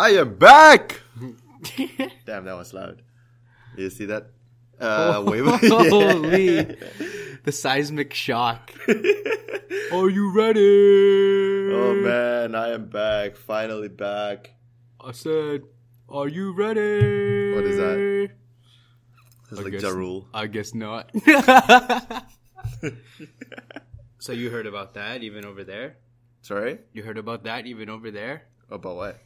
[0.00, 0.98] I am back.
[2.24, 3.02] Damn, that was loud.
[3.76, 4.30] You see that?
[4.80, 5.60] Uh, wait, wait.
[5.70, 6.62] Holy,
[7.44, 8.72] the seismic shock.
[8.88, 11.68] Are you ready?
[11.74, 13.36] Oh man, I am back.
[13.36, 14.54] Finally back.
[15.04, 15.64] I said,
[16.08, 18.30] "Are you ready?" What is that?
[19.50, 20.26] It's I like guess- Ja Rule.
[20.32, 21.10] I guess not.
[24.18, 25.98] so you heard about that even over there?
[26.40, 26.78] Sorry?
[26.94, 28.44] You heard about that even over there?
[28.70, 29.20] About what?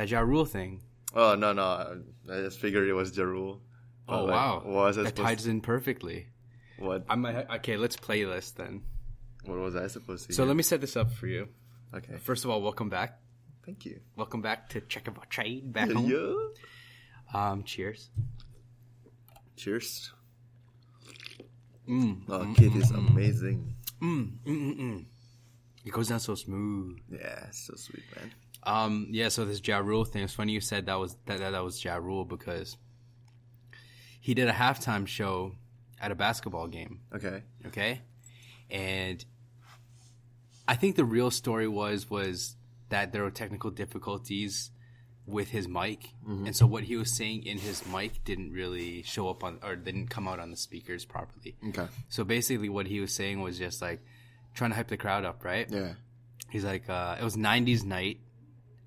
[0.00, 0.80] That Ja Rule thing.
[1.14, 1.96] Oh no no, I
[2.32, 3.60] I just figured it was Ja Rule.
[4.08, 6.28] Oh like, wow, was that ties in perfectly.
[6.78, 7.76] what I might okay.
[7.76, 8.80] Let's playlist then.
[9.44, 10.34] what was I supposed to do?
[10.34, 11.48] So let me set this up for you.
[11.94, 12.16] Okay.
[12.16, 13.20] First of all, welcome back.
[13.66, 14.00] Thank you.
[14.16, 16.08] Welcome back to Track of All Trades back home.
[16.08, 17.50] Yeah.
[17.50, 18.08] Um, cheers.
[19.56, 20.12] Cheers.
[21.86, 23.74] Mm, Oh, kid is amazing.
[24.00, 25.04] mm, mm, mm, mm.
[25.84, 27.00] It goes down so smooth.
[27.10, 28.32] Yeah, so sweet, man.
[28.62, 29.28] Um, yeah.
[29.28, 30.22] So this Ja Rule thing.
[30.22, 32.76] It's funny you said that was that that, that was Ja Rule because
[34.20, 35.52] he did a halftime show
[36.00, 37.00] at a basketball game.
[37.14, 37.42] Okay.
[37.66, 38.00] Okay,
[38.70, 39.24] and
[40.68, 42.56] I think the real story was was
[42.90, 44.70] that there were technical difficulties
[45.26, 49.28] with his mic, and so what he was saying in his mic didn't really show
[49.28, 51.56] up on or didn't come out on the speakers properly.
[51.68, 51.86] Okay.
[52.08, 54.00] So basically, what he was saying was just like
[54.54, 55.68] trying to hype the crowd up, right?
[55.70, 55.94] Yeah.
[56.50, 58.18] He's like, uh, it was '90s night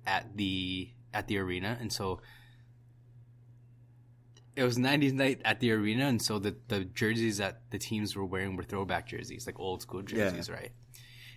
[0.06, 2.20] at the at the arena, and so
[4.56, 8.14] it was '90s night at the arena, and so the the jerseys that the teams
[8.16, 10.72] were wearing were throwback jerseys, like old school jerseys, right?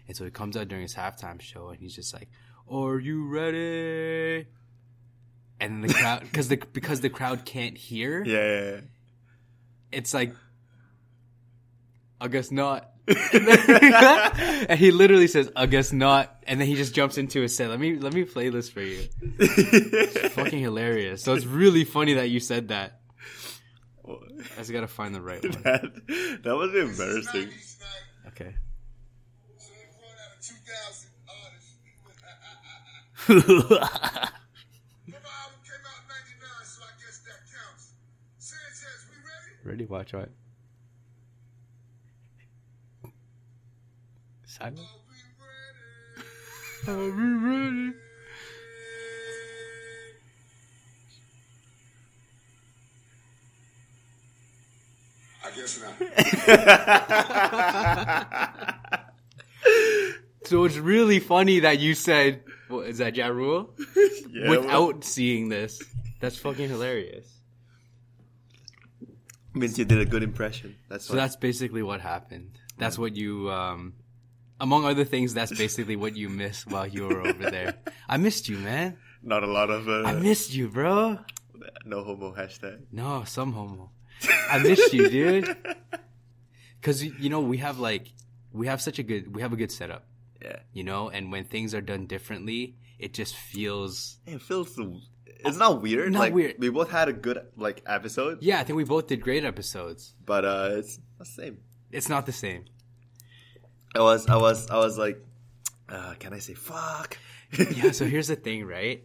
[0.08, 2.30] And so he comes out during his halftime show, and he's just like,
[2.70, 4.48] "Are you ready?"
[5.60, 8.82] And the crowd, because the because the crowd can't hear, Yeah, yeah, yeah.
[9.92, 10.34] it's like,
[12.22, 12.90] I guess not.
[13.34, 17.70] and he literally says, "I guess not," and then he just jumps into his set.
[17.70, 19.04] Let me let me play this for you.
[20.32, 21.24] Fucking hilarious.
[21.24, 23.00] So it's really funny that you said that.
[24.06, 25.64] I just gotta find the right one.
[25.64, 27.50] that, that was embarrassing.
[28.28, 28.56] Okay.
[39.64, 39.86] Ready?
[39.86, 40.30] Watch out.
[44.58, 44.80] Silent.
[46.88, 47.94] Are we ready?
[55.44, 55.94] I guess not.
[60.46, 63.74] So it's really funny that you said, what, is that Ja Rule?
[64.32, 65.82] Yeah, Without seeing this.
[66.22, 67.28] That's fucking hilarious.
[69.54, 70.76] means you did a good impression.
[70.88, 71.20] That's So why.
[71.22, 72.52] that's basically what happened.
[72.78, 73.94] That's what you, um,
[74.60, 77.76] among other things, that's basically what you missed while you were over there.
[78.08, 78.98] I missed you, man.
[79.24, 81.20] not a lot of I uh, missed you, bro.
[81.86, 82.82] no homo hashtag.
[82.92, 83.92] No, some homo.
[84.50, 85.56] I missed you, dude.
[86.82, 88.14] Cause you know we have like
[88.54, 90.06] we have such a good we have a good setup,
[90.42, 94.80] Yeah, you know, and when things are done differently, it just feels it feels.
[95.46, 96.14] It's not weird.
[96.14, 96.56] Not like, weird.
[96.58, 98.60] We both had a good like episode, yeah.
[98.60, 100.14] I think we both did great episodes.
[100.26, 101.58] but uh, it's not the same.
[101.92, 102.66] It's not the same.
[103.98, 105.24] I was, I was, I was like,
[105.90, 107.18] uh, can I say fuck?
[107.76, 109.04] yeah so here's the thing right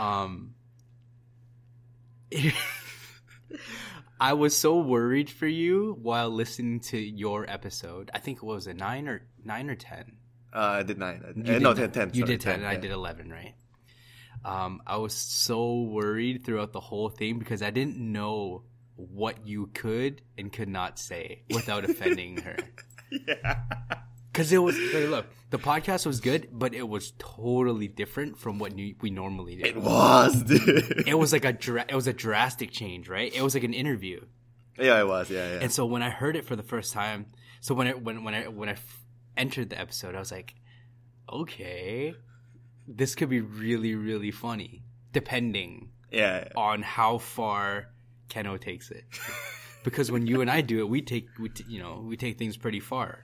[0.00, 0.54] um
[4.20, 8.66] i was so worried for you while listening to your episode i think it was
[8.66, 10.16] a nine or nine or ten
[10.52, 11.22] Uh, I did nine.
[11.36, 12.14] You Uh, did no, ten, ten, ten.
[12.14, 13.54] you sorry, did 10, and i did 11 right
[14.44, 18.64] um i was so worried throughout the whole thing because i didn't know
[18.96, 22.56] what you could and could not say without offending her
[23.12, 23.62] Yeah.
[24.32, 28.72] Because it was look, the podcast was good, but it was totally different from what
[28.74, 29.64] we normally do.
[29.64, 31.04] It was, dude.
[31.06, 33.34] it was like a dra- it was a drastic change, right?
[33.34, 34.20] It was like an interview.
[34.78, 35.30] yeah, it was.
[35.30, 35.58] Yeah, yeah.
[35.62, 37.26] And so when I heard it for the first time,
[37.60, 39.02] so when I when when I when I f-
[39.36, 40.54] entered the episode, I was like,
[41.30, 42.14] okay,
[42.86, 47.88] this could be really really funny, depending yeah, on how far
[48.28, 49.04] Kenno takes it.
[49.84, 52.38] because when you and I do it, we take we t- you know we take
[52.38, 53.22] things pretty far,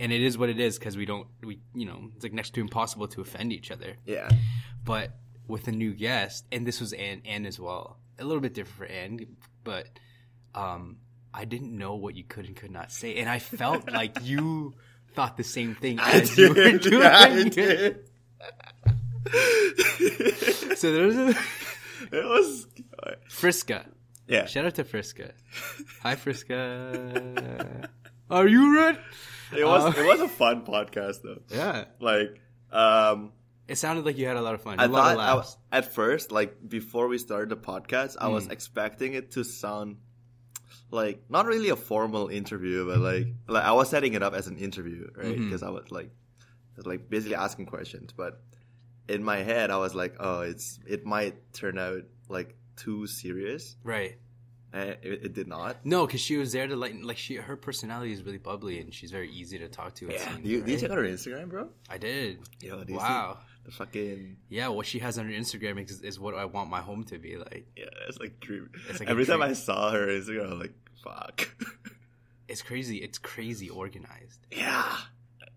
[0.00, 2.50] and it is what it is because we don't we you know it's like next
[2.54, 3.96] to impossible to offend each other.
[4.06, 4.28] yeah.
[4.84, 5.10] But
[5.48, 8.78] with a new guest, and this was Anne, Anne as well, a little bit different
[8.78, 9.86] for Anne, but
[10.54, 10.98] um,
[11.34, 14.74] I didn't know what you could and could not say, and I felt like you
[15.14, 16.82] thought the same thing as you were did.
[16.82, 18.00] doing I did.
[20.76, 21.28] So there's a
[22.12, 22.66] It was.
[23.28, 23.86] Friska.
[24.28, 24.46] Yeah.
[24.46, 25.32] Shout out to Friska.
[26.02, 27.88] Hi, Friska.
[28.30, 28.98] Are you ready?
[29.56, 31.42] It was Uh, it was a fun podcast though.
[31.50, 31.84] Yeah.
[32.00, 32.40] Like
[32.72, 33.32] um
[33.68, 34.78] It sounded like you had a lot of fun.
[34.80, 35.56] I a lot of I, laughs.
[35.72, 38.32] at first, like before we started the podcast, I Mm.
[38.34, 39.98] was expecting it to sound
[40.90, 44.46] like not really a formal interview, but like like I was setting it up as
[44.46, 45.36] an interview, right?
[45.36, 46.10] Because I was like,
[46.76, 48.40] was, like basically asking questions, but
[49.08, 53.76] in my head, I was like, oh, it's it might turn out like too serious,
[53.82, 54.16] right.
[54.76, 55.84] And it, it did not.
[55.84, 58.92] No, because she was there to like, like she, her personality is really bubbly and
[58.92, 60.06] she's very easy to talk to.
[60.12, 61.68] Yeah, seems, you, do you check out her Instagram, bro?
[61.88, 62.38] I did.
[62.60, 63.38] Yo, you Wow.
[63.64, 66.80] the fucking Yeah, what she has on her Instagram is, is what I want my
[66.80, 67.66] home to be like.
[67.76, 68.70] yeah, it's like dream.
[68.88, 69.50] It's like Every time dream.
[69.50, 71.48] I saw her Instagram, I was like, fuck.
[72.48, 72.98] It's crazy.
[72.98, 74.46] It's crazy organized.
[74.52, 74.96] yeah,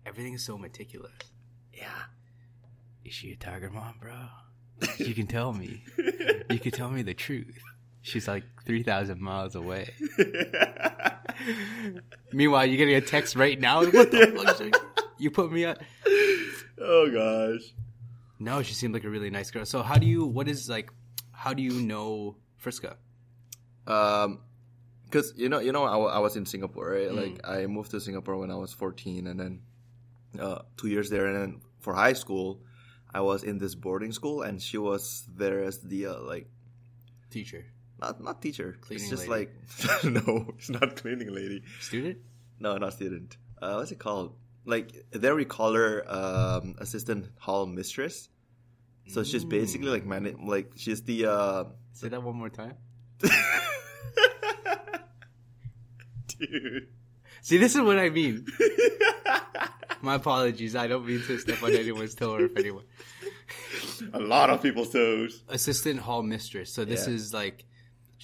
[0.04, 1.12] Everything is so meticulous.
[1.72, 1.86] yeah.
[3.04, 4.14] Is she a tiger mom, bro?
[4.98, 5.84] You can tell me.
[6.50, 7.56] You can tell me the truth.
[8.02, 9.92] She's like 3,000 miles away.
[12.32, 13.84] Meanwhile, you're getting a text right now.
[13.84, 15.04] What the fuck?
[15.18, 15.76] You put me on.
[16.80, 17.74] oh gosh.
[18.38, 19.66] No, she seemed like a really nice girl.
[19.66, 20.90] So, how do you, what is like,
[21.32, 22.96] how do you know Friska?
[23.86, 24.40] Um,
[25.04, 27.10] because you know, you know, I, I was in Singapore, right?
[27.10, 27.16] Mm.
[27.16, 29.60] Like I moved to Singapore when I was fourteen, and then
[30.38, 32.60] uh, two years there, and then for high school,
[33.12, 36.46] I was in this boarding school, and she was there as the uh, like
[37.30, 37.64] Teacher.
[38.00, 38.76] Not not teacher.
[38.80, 39.50] Cleaning it's just lady.
[40.02, 41.62] like no, it's not cleaning lady.
[41.80, 42.18] Student?
[42.58, 43.36] No, not student.
[43.60, 44.34] Uh, what's it called?
[44.64, 48.28] Like there we call her um, assistant hall mistress.
[49.08, 52.74] So she's basically like man, like she's the uh, Say that one more time.
[56.26, 56.88] dude.
[57.42, 58.46] See, this is what I mean.
[60.02, 60.76] My apologies.
[60.76, 62.84] I don't mean to step on anyone's toe or if anyone.
[64.12, 65.42] A lot of people's toes.
[65.48, 66.72] Assistant hall mistress.
[66.72, 67.14] So this Yeah.
[67.14, 67.64] is like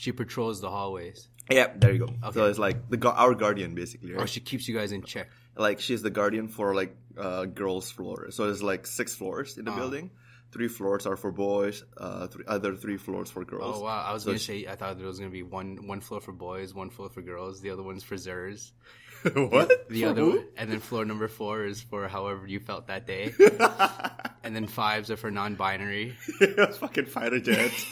[0.02, 1.28] she patrols the hallways.
[1.50, 2.30] Yeah, there you go.
[2.32, 4.22] So it's like the our guardian basically, right?
[4.24, 5.28] Or she keeps you guys in check.
[5.56, 8.30] like she's the guardian for like uh, girls' floor.
[8.30, 9.80] So there's like six floors in the Uh-huh.
[9.80, 10.10] building.
[10.52, 11.82] Three floors are for boys.
[11.96, 13.76] Uh, three, other three floors for girls.
[13.78, 14.02] Oh wow!
[14.08, 16.20] I was So gonna she- say I thought there was gonna be one one floor
[16.20, 18.72] for boys, one floor for girls, the other one's for Zers.
[19.34, 19.88] what?
[19.88, 20.44] The For other, who?
[20.58, 23.32] and then floor number four is for however you felt that day,
[24.44, 26.10] and then fives are for non-binary.
[26.80, 27.86] Fucking fighter jets.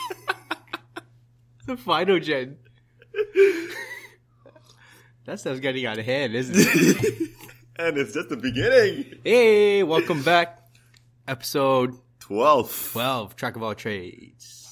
[1.66, 2.56] The Phinogen.
[5.24, 7.30] that stuff's getting out of hand, isn't it?
[7.78, 9.18] and it's just the beginning.
[9.24, 10.58] hey, welcome back,
[11.26, 12.90] episode Twelve.
[12.92, 14.63] twelve, track of all trades.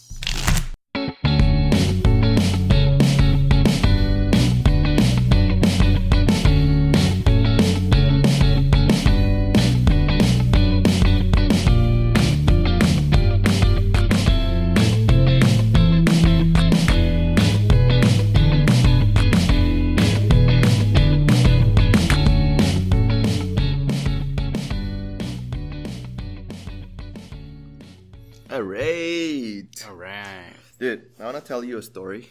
[31.42, 32.28] To tell you a story.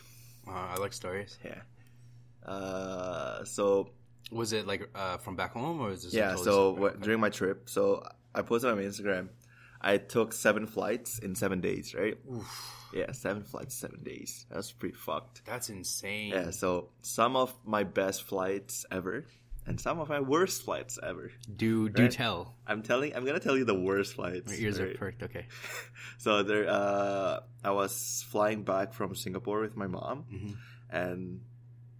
[0.47, 1.37] Uh, I like stories.
[1.45, 1.61] Yeah.
[2.45, 3.91] Uh, so
[4.31, 6.13] Was it like uh, from back home or is this?
[6.13, 8.03] yeah, totally so during my trip, so
[8.33, 9.29] I posted on my Instagram.
[9.81, 12.17] I took seven flights in seven days, right?
[12.93, 14.45] Yeah, seven flights, seven days.
[14.51, 15.41] That's pretty fucked.
[15.45, 16.29] That's insane.
[16.33, 19.25] Yeah, so some of my best flights ever,
[19.67, 21.31] and some of my worst flights ever.
[21.55, 22.11] Do do Right?
[22.11, 22.55] tell.
[22.67, 24.47] I'm telling, I'm gonna tell you the worst flights.
[24.51, 25.23] My ears are perked.
[25.23, 25.45] Okay.
[26.17, 30.55] So there, uh, I was flying back from Singapore with my mom, Mhm.
[30.91, 31.41] and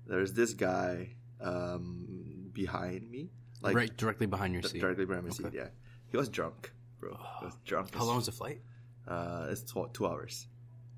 [0.06, 4.80] there's this guy um, behind me, like right directly behind your seat.
[4.80, 5.44] directly behind my Okay.
[5.50, 5.53] seat.
[5.53, 5.70] Yeah,
[6.12, 7.18] he was drunk, bro.
[7.39, 7.96] He was drunk.
[7.96, 8.62] How long was the flight?
[9.08, 10.46] Uh, it's tw- two hours,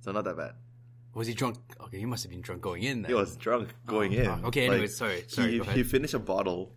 [0.01, 0.55] so not that bad.
[1.13, 1.57] Was he drunk?
[1.81, 3.01] Okay, he must have been drunk going in.
[3.03, 3.09] Then.
[3.09, 4.25] He was drunk going Oh, in.
[4.25, 4.43] fuck.
[4.45, 6.73] Okay, Like, anyways, sorry, sorry, He, he finished a bottle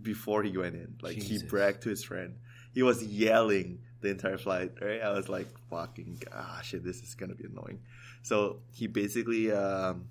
[0.00, 0.96] before he went in.
[1.02, 1.42] Like Jesus.
[1.42, 2.36] he bragged to his friend.
[2.74, 4.72] He was yelling the entire flight.
[4.80, 5.00] Right?
[5.02, 6.22] I was like, "Fucking
[6.62, 6.84] shit!
[6.84, 7.80] This is gonna be annoying."
[8.22, 10.08] So he basically um,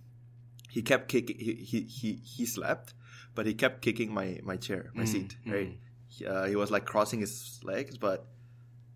[0.69, 1.38] he kept kicking.
[1.38, 2.93] He, he he he slept,
[3.35, 5.38] but he kept kicking my my chair, my Mm, seat.
[5.45, 5.51] mm.
[5.53, 5.77] Right?
[6.07, 8.25] He, uh, he was like crossing his legs, but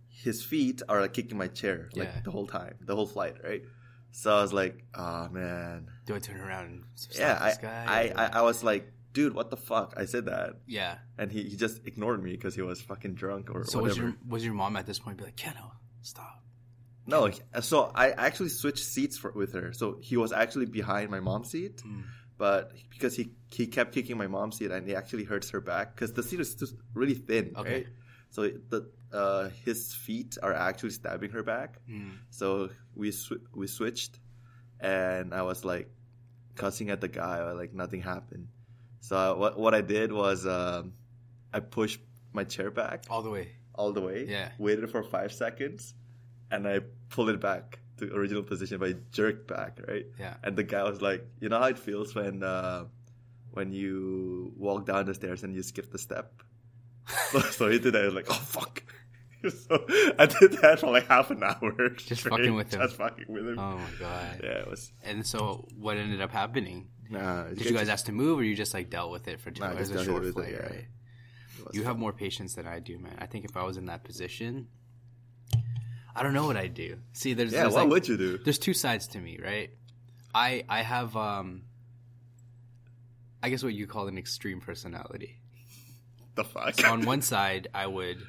[0.09, 2.21] his feet are like kicking my chair like Yeah.
[2.23, 3.35] the whole time, the whole flight.
[3.43, 3.61] Right?
[4.11, 6.83] So I was like, "Oh man." Do I turn around and
[7.17, 7.85] yeah, I, this guy?
[7.87, 9.93] I, I, I was like, dude, what the fuck?
[9.97, 10.97] I said that, yeah.
[11.17, 14.15] and he, he just ignored me because he was fucking drunk or So was your
[14.27, 16.43] was your mom at this point be like, Kenno, stop?
[17.05, 19.73] No, so I actually switched seats for, with her.
[19.73, 22.03] So he was actually behind my mom's seat, Mm.
[22.37, 25.95] but because he he kept kicking my mom's seat, and he actually hurts her back
[25.95, 27.53] because the seat is just really thin.
[27.57, 27.73] Okay.
[27.73, 27.87] Right?
[28.29, 31.79] So the uh, his feet are actually stabbing her back.
[31.89, 32.11] Mm.
[32.29, 34.19] So we sw- we switched,
[34.79, 35.89] and I was like
[36.55, 38.47] cussing at the guy, like nothing happened.
[39.01, 40.93] So what what I did was um,
[41.53, 42.01] I pushed
[42.33, 43.47] my chair back All the way.
[43.73, 44.25] all the way.
[44.27, 44.49] Yeah.
[44.59, 45.95] Waited for five seconds,
[46.51, 50.05] and I pulled it back to original position, but I jerked back, right?
[50.19, 50.35] Yeah.
[50.43, 52.85] And the guy was like, "You know how it feels when uh,
[53.51, 56.43] when you walk down the stairs and you skip the step."
[57.51, 58.03] so, he did that.
[58.03, 58.83] I was like, "Oh fuck."
[59.41, 59.85] So
[60.19, 61.89] I did that for like half an hour.
[61.97, 62.81] Just straight, fucking with him.
[62.81, 63.57] Just fucking with him.
[63.57, 64.41] Oh my god.
[64.43, 64.91] Yeah, it was.
[65.01, 66.89] And so, what ended up happening?
[67.09, 69.49] Nah, Did you guys ask to move, or you just like dealt with it for
[69.49, 69.77] two Nah, hours?
[69.77, 70.57] just a dealt short with it, yeah.
[70.59, 70.71] right?
[71.67, 73.15] it You have more patience than I do, man.
[73.17, 74.67] I think if I was in that position,
[76.13, 76.97] I don't know what I'd do.
[77.13, 78.37] See, there's Yeah, there's, what like- would you do?
[78.39, 79.69] there's two sides to me, right?
[80.35, 81.61] I I have um
[83.41, 85.39] I guess what you call an extreme personality.
[86.39, 86.75] The fuck?
[86.75, 88.25] So on one side, I would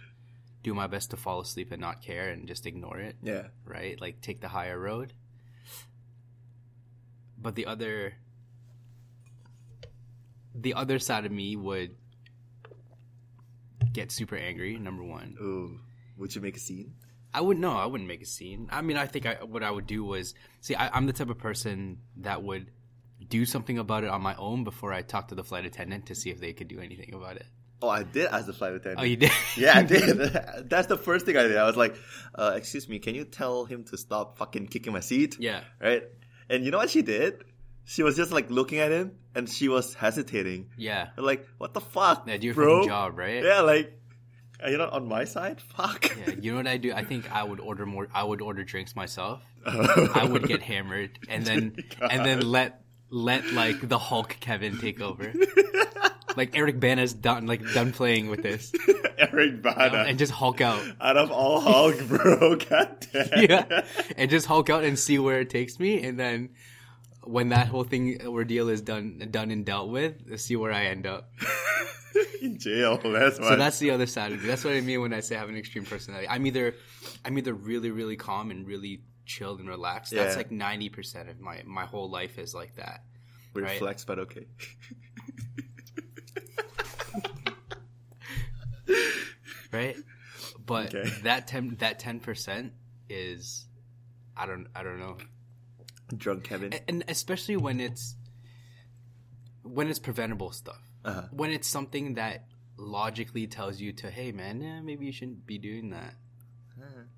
[0.64, 3.44] do my best to fall asleep and not care and just ignore it, yeah.
[3.64, 4.00] right?
[4.00, 5.12] Like take the higher road.
[7.40, 8.14] But the other
[10.56, 11.94] the other side of me would
[13.92, 15.36] get super angry, number 1.
[15.40, 15.78] Ooh,
[16.18, 16.94] would you make a scene?
[17.32, 17.76] I wouldn't know.
[17.76, 18.68] I wouldn't make a scene.
[18.72, 20.74] I mean, I think I, what I would do was see.
[20.74, 22.72] I, I'm the type of person that would
[23.28, 26.16] do something about it on my own before I talk to the flight attendant to
[26.16, 27.46] see if they could do anything about it.
[27.82, 29.00] Oh, I did ask the flight attendant.
[29.00, 29.30] Oh, you did?
[29.56, 30.18] Yeah, I did.
[30.68, 31.56] That's the first thing I did.
[31.56, 31.96] I was like,
[32.34, 35.62] uh, "Excuse me, can you tell him to stop fucking kicking my seat?" Yeah.
[35.80, 36.02] Right.
[36.48, 37.44] And you know what she did?
[37.84, 40.68] She was just like looking at him, and she was hesitating.
[40.76, 41.08] Yeah.
[41.16, 42.84] Like, what the fuck, Yeah, do your bro?
[42.86, 43.42] job, right?
[43.42, 43.98] Yeah, like,
[44.62, 45.60] are you not on my side?
[45.60, 46.14] Fuck.
[46.26, 46.34] Yeah.
[46.40, 46.92] You know what I do?
[46.92, 48.08] I think I would order more.
[48.12, 49.40] I would order drinks myself.
[49.66, 55.00] I would get hammered and then and then let let like the Hulk Kevin take
[55.00, 55.32] over.
[56.36, 58.72] Like Eric Bana's done like done playing with this
[59.18, 60.04] Eric Bana.
[60.08, 60.82] and just Hulk out.
[61.00, 62.56] out of all Hulk, bro.
[62.56, 63.42] God damn.
[63.50, 63.84] yeah,
[64.16, 66.50] and just Hulk out and see where it takes me, and then
[67.24, 71.06] when that whole thing ordeal is done done and dealt with, see where I end
[71.06, 71.30] up.
[72.42, 72.96] In jail.
[72.96, 73.48] That's why.
[73.50, 74.46] So that's the other side of it.
[74.46, 76.26] That's what I mean when I say I have an extreme personality.
[76.28, 76.74] I'm either
[77.24, 80.12] I'm either really really calm and really chilled and relaxed.
[80.12, 80.38] That's Yeah.
[80.38, 83.04] like ninety percent of my my whole life is like that.
[83.52, 83.78] Weird right.
[83.78, 84.46] flex, but okay.
[89.72, 89.96] Right?
[90.64, 91.08] But Okay.
[91.24, 92.72] that ten that ten percent
[93.08, 93.66] is,
[94.36, 95.18] I don't I don't know,
[96.16, 96.72] Drunk Kevin.
[96.88, 98.16] And especially when it's
[99.62, 100.80] when it's preventable stuff.
[101.04, 101.22] Uh-huh.
[101.30, 102.46] When it's something that
[102.76, 106.14] logically tells you to, hey man, eh, maybe you shouldn't be doing that.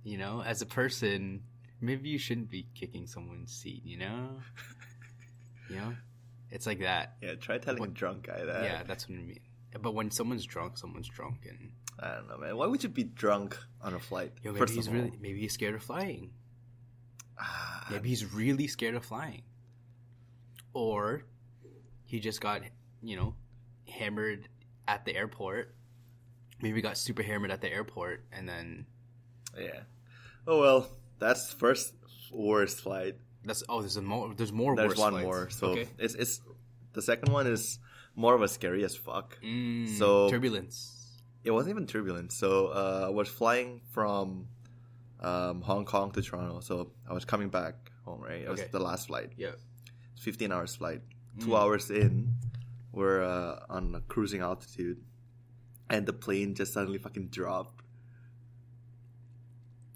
[0.02, 1.44] You know, as a person,
[1.80, 3.82] maybe you shouldn't be kicking someone's seat.
[3.84, 4.40] You know,
[5.70, 5.94] you know,
[6.50, 7.14] it's like that.
[7.22, 8.64] Yeah, try telling a drunk guy that.
[8.64, 9.38] Yeah, that's what I mean.
[9.80, 12.56] But when someone's drunk, someone's drunk, and I don't know, man.
[12.56, 14.32] Why would you be drunk on a flight?
[14.42, 16.30] Yo, maybe he's really maybe he's scared of flying.
[17.38, 19.42] Ah, Maybe he's really scared of flying.
[20.74, 21.24] Or
[22.04, 22.62] he just got,
[23.02, 23.34] you know,
[23.88, 24.48] hammered
[24.88, 25.74] at the airport.
[26.60, 28.86] Maybe got super hammered at the airport and then
[29.58, 29.80] yeah.
[30.46, 31.94] Oh well, that's first
[32.32, 33.16] worst flight.
[33.44, 35.24] that's oh there's a more there's more There's worse one flights.
[35.24, 35.50] more.
[35.50, 35.88] So okay.
[35.98, 36.40] it's it's
[36.94, 37.78] the second one is
[38.14, 39.38] more of a scary as fuck.
[39.42, 40.98] Mm, so- turbulence.
[41.44, 42.32] It wasn't even turbulent.
[42.32, 44.46] So uh, I was flying from
[45.20, 46.60] um, Hong Kong to Toronto.
[46.60, 48.20] So I was coming back home.
[48.20, 48.68] Right, it was Okay.
[48.72, 49.32] the last flight.
[49.36, 49.52] Yeah.
[50.20, 51.02] 15 hours flight.
[51.40, 51.58] Two Mm.
[51.60, 52.34] hours in,
[52.92, 54.98] we're uh, on a cruising altitude,
[55.88, 57.82] and the plane just suddenly fucking dropped.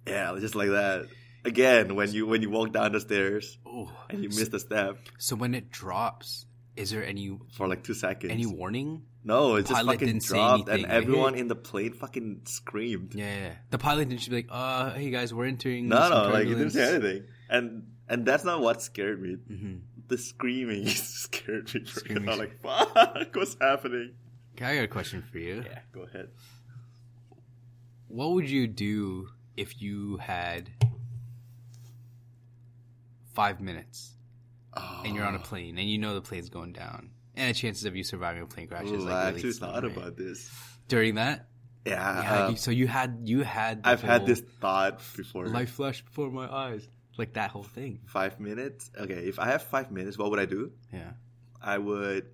[0.06, 1.06] Yeah, just like that.
[1.44, 3.92] Again, when you when you walk down the stairs Oh.
[4.10, 6.46] and you miss the step So when it drops,
[6.76, 8.32] is there any for like two seconds.
[8.32, 9.02] any warning?
[9.24, 11.40] no, it just fucking dropped, and like, everyone hey.
[11.40, 13.14] in the plane fucking screamed.
[13.14, 13.52] Yeah, yeah, yeah.
[13.70, 16.54] The pilot didn't just be like, "Uh, hey guys, we're entering." No, no, like he
[16.54, 19.36] didn't say anything, and and that's not what scared me.
[19.50, 19.80] Mhm.
[20.06, 21.84] The screaming scared me.
[21.86, 22.28] Screaming.
[22.28, 24.14] I'm like, fuck, what's happening?
[24.54, 25.64] Okay, I got a question for you.
[25.66, 26.28] Yeah, go ahead.
[28.06, 30.70] What would you do if you had
[33.34, 34.15] five minutes
[34.76, 37.58] Oh, and you're on a plane and you know the plane's going down and the
[37.58, 39.82] chances of you surviving a plane crash is Ooh, like I really actually slim, thought
[39.84, 39.96] right?
[39.96, 40.50] about this.
[40.88, 41.48] during that.
[41.86, 43.82] Yeah, Yeah, you- so you had you had.
[43.84, 45.46] I've had this thought before.
[45.46, 48.00] life flashed before my eyes, like that whole thing.
[48.06, 48.90] five minutes.
[48.98, 50.72] Okay, if I have five minutes, what would I do?
[50.92, 51.12] Yeah.
[51.62, 52.26] I would,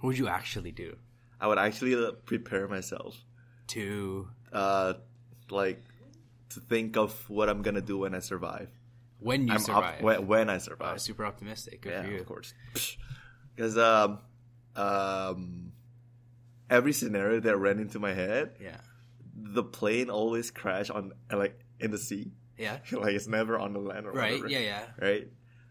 [0.00, 0.96] What would you actually do
[1.40, 3.16] I would actually uh, prepare myself,
[3.68, 4.94] to uh,
[5.50, 5.82] like
[6.50, 8.70] to think of what I'm gonna do when I survive.
[9.20, 9.96] When you I'm survive?
[9.98, 11.00] up when, when I Wow, survive.
[11.00, 11.82] super optimistic.
[11.82, 12.20] Good yeah, for you.
[12.20, 12.54] of course.
[13.54, 14.18] Because um,
[14.76, 15.72] um,
[16.68, 18.76] every scenario that ran into my head, Yeah.
[19.34, 22.32] the plane always crash on like in the sea.
[22.58, 22.78] Yeah.
[22.92, 24.32] like it's never on the land or Right.
[24.40, 24.48] whatever.
[24.48, 24.60] Yeah.
[24.60, 24.84] Yeah.
[25.00, 25.28] right?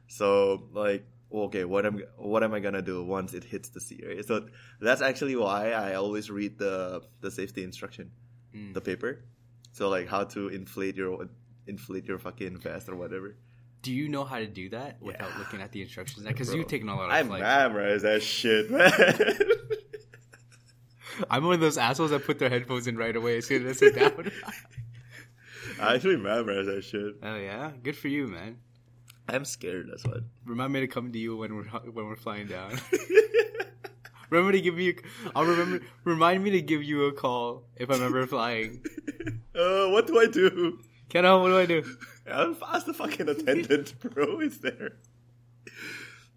[0.08, 4.02] So like, okay, what am what am I gonna do once it hits the sea?
[4.06, 4.26] Right?
[4.26, 4.48] So
[4.82, 8.12] that's actually why I always read the the safety instruction,
[8.56, 8.74] Mm.
[8.74, 9.24] the paper,
[9.72, 11.30] So like how to inflate your
[11.70, 13.36] inflate your fucking vest or whatever.
[13.82, 15.38] Do you know how to do that without Yeah.
[15.40, 16.26] looking at the instructions?
[16.26, 17.42] Because you've taken a lot of I flights.
[17.44, 18.92] memorize that shit, man.
[21.30, 23.78] I'm one of those assholes that put their headphones in right away as soon as
[23.78, 24.32] I sit down.
[25.82, 27.16] I actually memorize that shit.
[27.24, 28.58] oh yeah, good for you, man.
[29.28, 29.88] I'm scared.
[29.90, 30.24] That's what.
[30.46, 32.78] Remind me to come to you when we're when we're flying down.
[34.30, 34.90] remember to give me.
[34.90, 34.94] A,
[35.36, 35.86] I'll remember.
[36.04, 38.84] Remind me to give you a call if I'm ever flying.
[39.56, 40.80] uh, what do I do?
[41.10, 41.84] Kenno, what do I do?
[42.32, 44.40] I'll ask the fucking attendant, bro.
[44.42, 44.98] It's there.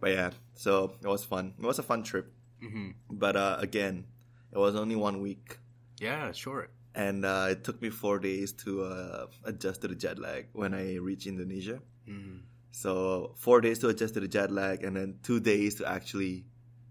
[0.00, 1.54] But yeah, so it was fun.
[1.58, 2.32] It was a fun trip.
[2.60, 4.06] hmm But uh, again,
[4.52, 5.58] it was only one week,
[6.00, 6.68] Yeah, sure.
[6.94, 10.74] and uh, it took me four days to uh, adjust to the jet lag when
[10.74, 11.80] I reached Indonesia.
[12.08, 12.40] Mm.
[12.72, 16.44] So four days to adjust to the jet lag, and then two days to actually,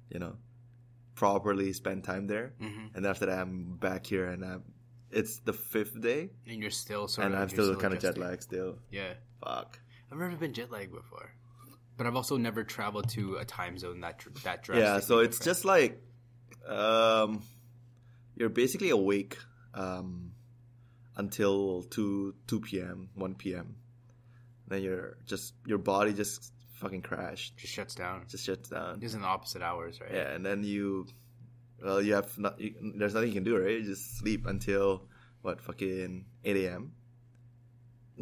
[0.09, 0.37] you know,
[1.15, 2.53] properly spend time there.
[2.59, 4.63] hmm And after that, I'm back here, and I'm,
[5.11, 7.41] it's the fifth day, And you're still sort and of.
[7.41, 8.77] I'm still kind of jet lagged still.
[8.89, 9.13] Yeah,
[9.43, 9.79] Fuck.
[10.11, 11.31] I've never been jet lagged before,
[11.97, 14.75] but I've also never traveled to a time zone that that drastic.
[14.83, 15.43] Yeah, so it's different.
[15.57, 16.01] just like,
[16.67, 17.43] um,
[18.35, 19.37] you're basically awake,
[19.73, 20.31] um,
[21.15, 23.09] until two two p.m.
[23.15, 23.75] one p.m.
[24.67, 28.23] Then you're just your body just fucking crashed, just shuts down.
[28.27, 28.99] just shuts down.
[29.01, 30.11] It's in the opposite hours, right?
[30.13, 31.07] Yeah, and then you,
[31.83, 32.59] well, you have not.
[32.59, 33.79] You, there's nothing you can do, right?
[33.79, 35.03] You just sleep until
[35.41, 36.93] what fucking eight a.m.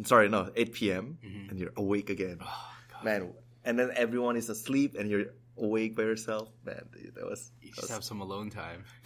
[0.04, 1.18] Sorry, no, eight p.m.
[1.24, 1.50] Mhm.
[1.50, 2.70] and you're awake again, Oh,
[3.04, 3.32] man.
[3.64, 5.26] And then everyone is asleep, and you're
[5.58, 6.88] awake by yourself, man.
[6.92, 7.52] Dude, that was.
[7.60, 8.84] You that just was- have some alone time.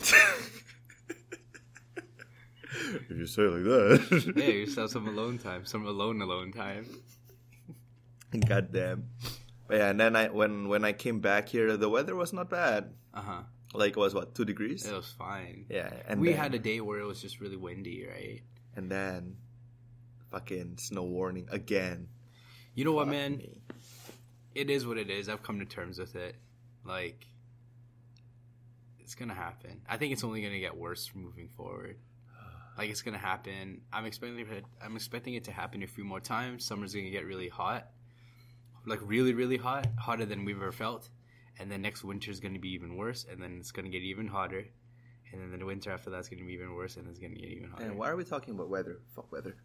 [3.10, 4.32] if you say it like that.
[4.36, 6.86] yeah, you just have some alone time, some alone alone time.
[8.48, 9.10] God damn.
[9.68, 12.50] But yeah, and then I when when I came back here, the weather was not
[12.50, 12.92] bad.
[13.12, 13.42] Uh huh.
[13.74, 14.86] Like it was what two degrees?
[14.86, 15.66] It was fine.
[15.68, 18.42] Yeah, and we then, had a day where it was just really windy, right?
[18.76, 19.36] and then
[20.30, 22.08] fucking snow warning again.
[22.74, 23.38] You know what, man?
[23.38, 23.60] me.
[24.54, 25.28] It is what it is.
[25.28, 26.36] I've come to terms with it.
[26.84, 27.26] Like,
[29.00, 29.82] it's gonna happen.
[29.88, 31.98] I think it's only gonna get worse moving forward.
[32.76, 33.82] Like, it's gonna happen.
[33.92, 34.64] I'm expecting it.
[34.82, 36.64] I'm expecting it to happen a few more times.
[36.64, 37.86] Summer's gonna get really hot,
[38.84, 41.08] like really, really hot, hotter than we've ever felt.
[41.58, 44.26] And then next winter is gonna be even worse, and then it's gonna get even
[44.26, 44.64] hotter.
[45.32, 47.70] And then the winter after that's gonna be even worse, and it's gonna get even
[47.70, 47.84] hotter.
[47.84, 48.98] And why are we talking about weather?
[49.14, 49.56] Fuck weather.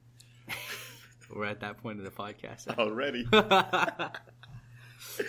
[1.35, 2.67] We're at that point of the podcast.
[2.79, 3.25] Already.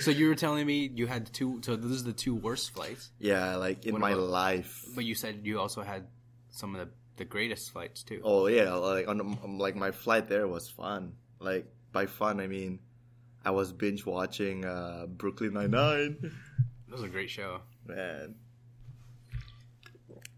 [0.01, 1.61] so you were telling me you had two.
[1.65, 4.85] So this is the two worst flights, yeah, like in What my about- life.
[4.95, 6.07] but you said you also had
[6.51, 8.21] some of the, the greatest flights too.
[8.25, 11.15] Oh yeah, like on like my flight there was fun.
[11.39, 12.81] Like by fun, I mean
[13.45, 16.17] I was binge watching uh, Brooklyn Nine Nine.
[16.89, 17.61] That was a great show.
[17.87, 18.35] Man.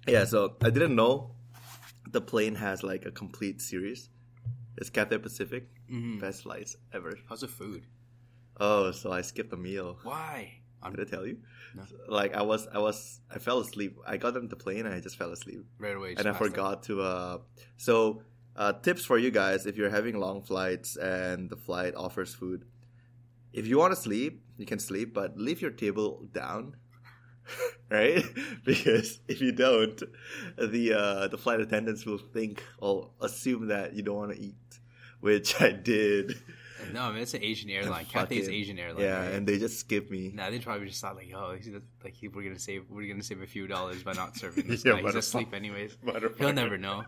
[0.06, 1.32] Yeah, so I didn't know
[2.10, 4.08] the plane has like a complete series.
[4.76, 6.20] It's Cathay Pacific, Mhm.
[6.20, 7.12] best flights ever.
[7.28, 7.86] How's the food?
[8.58, 9.98] Oh, so I skipped a meal.
[10.02, 10.60] Why?
[10.82, 10.92] I'm...
[10.94, 11.38] Did I tell you?
[11.74, 11.84] No.
[12.08, 13.96] Like I was, I was, I fell asleep.
[14.06, 16.14] I got on the plane and I just fell asleep, right away.
[16.18, 17.00] and I forgot to.
[17.02, 17.38] uh
[17.76, 18.22] So,
[18.56, 22.64] uh tips for you guys: if you're having long flights and the flight offers food,
[23.52, 26.76] if you want to sleep, you can sleep, but leave your table down.
[27.90, 28.24] right?
[28.64, 30.00] Because if you don't,
[30.56, 34.78] the uh, the flight attendants will think or assume that you don't want to eat,
[35.20, 36.34] which I did.
[36.92, 38.06] No, I mean it's an Asian airline.
[38.06, 39.02] Cathay's Asian airline.
[39.02, 39.34] Yeah, right?
[39.34, 40.30] and they just skip me.
[40.32, 41.68] Nah, they probably just thought like, oh, he's
[42.04, 44.92] like we're gonna save we're gonna save a few dollars by not serving this Yeah,
[44.92, 45.02] guy.
[45.02, 45.96] He's asleep anyways.
[46.38, 47.04] He'll never know.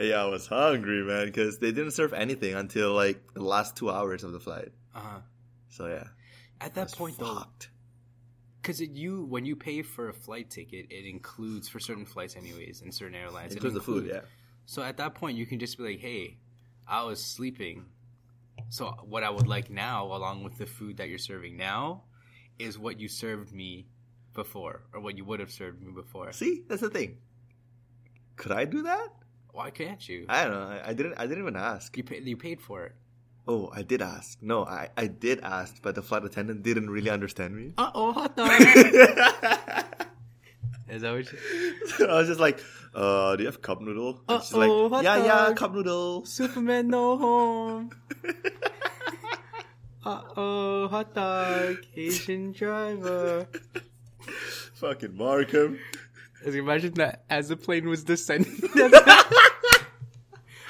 [0.00, 3.90] yeah, I was hungry, man, because they didn't serve anything until like the last two
[3.90, 4.70] hours of the flight.
[4.96, 5.18] Uh-huh.
[5.68, 6.04] So yeah,
[6.60, 7.44] At that point though,
[8.62, 12.82] because you when you pay for a flight ticket, it includes for certain flights anyways
[12.82, 13.52] and certain airlines.
[13.52, 14.06] it includes the food.
[14.06, 14.20] Yeah,
[14.64, 16.38] So at that point, you can just be like, "Hey,
[16.86, 17.86] I was sleeping.
[18.70, 22.04] So what I would like now, along with the food that you're serving now,
[22.58, 23.86] is what you served me
[24.34, 26.32] before, or what you would have served me before.
[26.32, 27.18] see, that's the thing.
[28.36, 29.08] Could I do that?
[29.52, 30.26] Why can't you?
[30.28, 30.66] I don't know.
[30.76, 31.14] I, I didn't.
[31.14, 31.96] I didn't even ask.
[31.96, 32.26] You paid.
[32.26, 32.94] You paid for it.
[33.48, 34.38] Oh, I did ask.
[34.42, 37.72] No, I, I did ask, but the flight attendant didn't really understand me.
[37.78, 38.50] Uh oh, hot dog.
[40.88, 41.32] Is that what?
[41.32, 41.38] You...
[42.08, 42.60] I was just like,
[42.94, 44.20] uh, do you have cup noodle?
[44.28, 45.56] And she's Uh-oh, like, hot yeah, yeah, dog.
[45.56, 46.24] cup noodle.
[46.26, 47.90] Superman no home.
[50.04, 53.48] Uh oh, hot dog, Asian driver.
[54.74, 55.80] Fucking Markham.
[56.44, 58.52] As you imagine that as the plane was descending,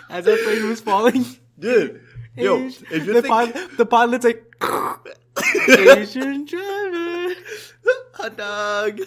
[0.08, 1.26] as the plane was falling,
[1.58, 2.00] Dude,
[2.36, 3.32] yo, Asian- if you the, think...
[3.32, 4.54] pilot, the pilot's like
[5.68, 7.34] Asian driver.
[8.14, 9.00] hot dog.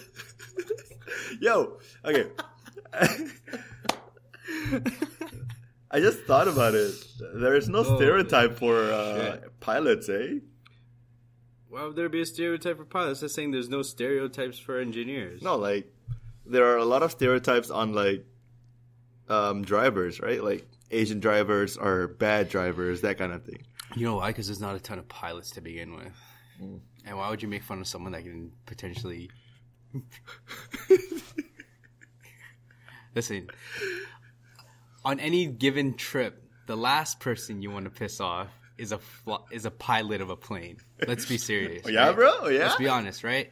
[1.40, 2.26] Yo, okay.
[5.90, 6.92] I just thought about it.
[7.34, 10.38] There is no Oh, stereotype for uh, pilots, eh?
[11.68, 13.20] Why would there be a stereotype for pilots?
[13.20, 15.42] That's saying there's no stereotypes for engineers.
[15.42, 15.92] No, like
[16.46, 18.24] there are a lot of stereotypes on like
[19.28, 20.42] um, drivers, right?
[20.42, 23.62] Like Asian drivers are bad drivers, that kind of thing.
[23.94, 24.28] You know why?
[24.28, 26.12] Because there's not a ton of pilots to begin with.
[26.62, 26.80] Mm.
[27.06, 29.30] And why would you make fun of someone that can potentially.
[33.14, 33.48] Listen,
[35.04, 38.48] on any given trip, the last person you want to piss off
[38.78, 40.76] is a fl- is a pilot of a plane.
[41.06, 41.82] Let's be serious.
[41.84, 42.16] Oh, yeah, right?
[42.16, 42.32] bro.
[42.42, 42.60] Oh, yeah.
[42.60, 43.50] Let's be honest, right?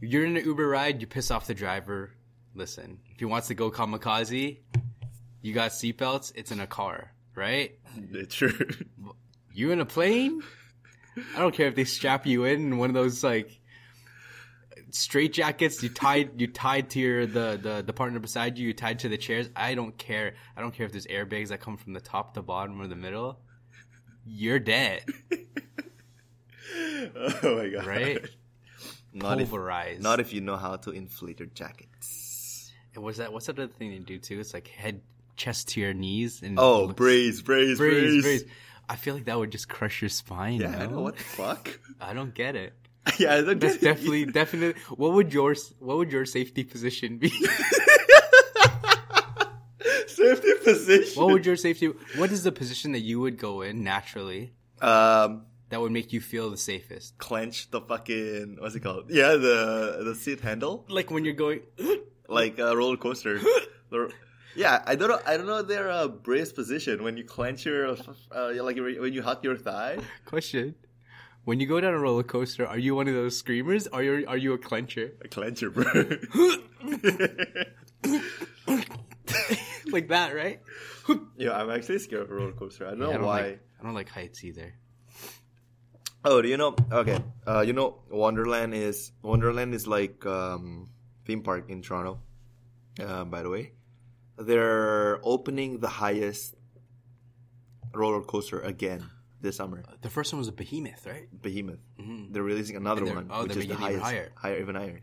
[0.00, 2.12] You're in an Uber ride, you piss off the driver.
[2.54, 4.58] Listen, if he wants to go kamikaze,
[5.42, 7.78] you got seatbelts, it's in a car, right?
[8.12, 8.52] It's True.
[9.52, 10.42] You in a plane?
[11.34, 13.60] I don't care if they strap you in one of those like
[14.90, 18.72] straight jackets you tied you tied to your the, the the partner beside you, you
[18.74, 19.48] tied to the chairs.
[19.56, 20.34] I don't care.
[20.56, 22.96] I don't care if there's airbags that come from the top, the bottom, or the
[22.96, 23.40] middle.
[24.24, 25.04] You're dead,
[26.76, 27.86] oh my god.
[27.86, 28.20] right?
[29.12, 29.50] Not if,
[30.00, 32.70] not if you know how to inflate your jackets.
[32.94, 33.32] and what's that?
[33.32, 34.38] What's that other thing they do too?
[34.38, 35.00] It's like head
[35.38, 37.40] chest to your knees and Oh, looks- brace.
[37.40, 38.44] brace, brace.
[38.90, 40.60] I feel like that would just crush your spine.
[40.60, 41.78] Yeah, I know what the fuck.
[42.00, 42.72] I don't get it.
[43.18, 43.86] yeah, I don't That's get it.
[43.94, 44.80] definitely definitely.
[44.96, 47.30] What would your what would your safety position be?
[50.06, 51.22] safety position.
[51.22, 51.86] what would your safety?
[52.16, 56.20] What is the position that you would go in naturally um that would make you
[56.20, 57.16] feel the safest?
[57.18, 59.10] clench the fucking what's it called?
[59.10, 61.60] Yeah, the the seat handle Like when you're going.
[62.28, 63.40] like a roller coaster.
[64.54, 65.20] Yeah, I don't know.
[65.26, 69.22] I don't know their uh, brace position when you clench your uh, like when you
[69.22, 69.98] hug your thigh.
[70.24, 70.74] Question:
[71.44, 73.86] When you go down a roller coaster, are you one of those screamers?
[73.86, 75.12] Or are you, are you a clencher?
[75.24, 75.84] A clencher, bro.
[79.92, 80.60] like that, right?
[81.36, 82.86] yeah, I'm actually scared of a roller coaster.
[82.86, 83.40] I don't know I don't why.
[83.42, 83.60] like.
[83.80, 84.74] I don't like heights either.
[86.24, 86.74] Oh, do you know?
[86.90, 90.90] Okay, uh, you know, Wonderland is Wonderland is like um,
[91.24, 92.18] theme park in Toronto.
[93.00, 93.72] Uh, by the way,
[94.38, 96.54] they're opening the highest
[97.94, 99.04] roller coaster again
[99.40, 99.82] this summer.
[100.02, 101.28] The first one was a behemoth, right?
[101.42, 101.80] Behemoth.
[102.30, 104.32] They're releasing another they're- one, oh, which is the making it even highest, higher.
[104.36, 105.00] higher, even higher,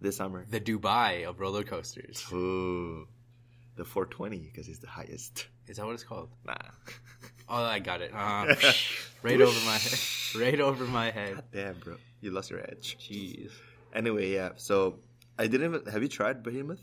[0.00, 0.46] this summer.
[0.48, 2.24] The Dubai of roller coasters.
[2.32, 3.06] Ooh,
[3.76, 5.48] the 420 because it's the highest.
[5.66, 6.30] Is that what it's called?
[6.44, 6.54] Nah,
[7.48, 8.12] Oh, I got it.
[8.14, 8.54] Uh,
[9.22, 9.98] right over my head.
[10.34, 11.42] Right over my head.
[11.52, 12.96] damn, bro, you lost your edge.
[12.98, 13.50] Jeez.
[13.94, 14.50] Anyway, yeah.
[14.56, 15.00] So
[15.38, 15.74] I didn't.
[15.74, 16.80] Even, have you tried Behemoth?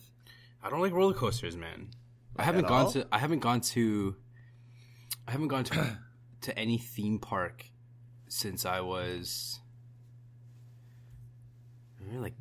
[0.63, 1.89] I don't like roller coasters, man.
[2.37, 2.91] I haven't gone all?
[2.91, 3.07] to.
[3.11, 4.15] I haven't gone to.
[5.27, 5.97] I haven't gone to
[6.41, 7.65] to any theme park
[8.27, 9.59] since I was.
[11.99, 12.33] Maybe like,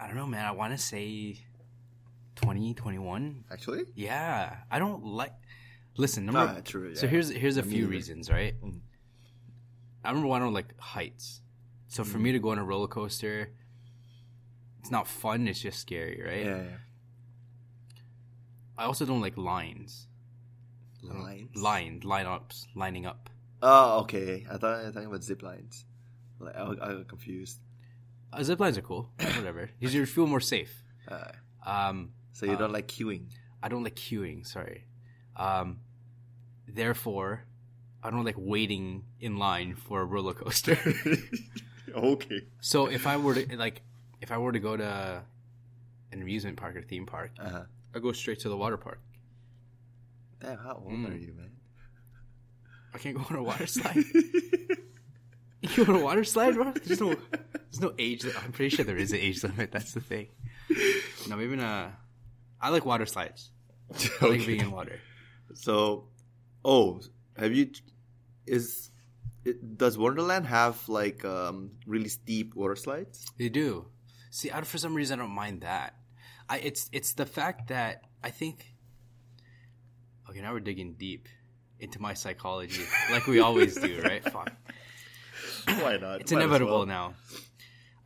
[0.00, 0.44] I don't know, man.
[0.44, 1.38] I want to say
[2.36, 3.44] 20, 21.
[3.52, 5.32] Actually, Yeah, I don't like.
[5.96, 6.40] Listen, number.
[6.40, 7.88] Ah, true, So here's here's a few neither.
[7.90, 8.54] reasons, right?
[8.62, 8.80] Mm.
[10.04, 11.42] I remember one I don't like heights.
[11.88, 12.06] So Mm.
[12.06, 13.52] for me to go on a roller coaster,
[14.82, 15.48] it's not fun.
[15.48, 16.44] It's just scary, right?
[16.44, 16.56] yeah.
[16.56, 16.76] yeah.
[18.76, 20.08] I also don't like lines.
[21.02, 21.56] Lines.
[21.56, 23.30] Lined, line ups, lining up.
[23.62, 24.44] Oh, okay.
[24.50, 25.84] I thought you were talking about zip lines.
[26.40, 27.58] Like I, I got confused.
[28.32, 29.70] Uh, zip lines are cool, whatever.
[29.78, 30.82] Because you feel more safe.
[31.08, 31.30] Uh,
[31.64, 33.26] Um, so you don't like queuing?
[33.62, 34.44] I don't like queuing.
[34.44, 34.84] Sorry.
[35.36, 35.78] Um,
[36.66, 37.44] therefore,
[38.02, 40.76] I don't like waiting in line for a roller coaster.
[41.94, 42.40] okay.
[42.60, 43.82] so if I were to like,
[44.22, 45.22] if I were to go to
[46.12, 47.62] an amusement park or theme park, Uh huh.
[47.94, 49.00] I go straight to the water park.
[50.40, 51.10] Damn, how old Mm.
[51.12, 51.50] are you, man?
[52.94, 53.96] I can't go on a water slide.
[55.60, 56.72] you go on a water slide, bro?
[56.84, 57.14] There's no,
[57.52, 58.24] there's no age.
[58.24, 59.70] li- I'm pretty sure there is an age limit.
[59.72, 60.28] That's the thing.
[61.28, 61.92] No, maybe not.
[62.60, 63.50] I like water slides.
[64.20, 64.98] I like being in water.
[65.54, 66.08] So,
[66.64, 67.00] oh,
[67.36, 67.70] have you?
[68.46, 68.90] Is
[69.44, 73.26] it, does Wonderland have like um really steep water slides?
[73.38, 73.86] They do.
[74.34, 75.94] See, I, for some reason, I don't mind that.
[76.48, 78.64] I it's it's the fact that I think.
[80.30, 81.28] Okay, now we're digging deep
[81.78, 84.24] into my psychology, like we always do, right?
[84.24, 84.50] Fuck.
[85.66, 86.22] Why not?
[86.22, 86.86] It's Might inevitable well.
[86.86, 87.14] now.